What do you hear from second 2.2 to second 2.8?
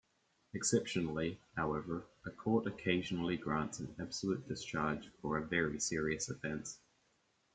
a court